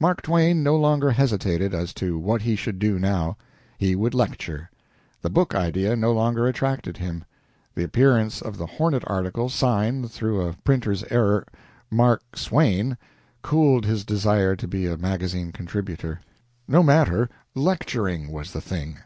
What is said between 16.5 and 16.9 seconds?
No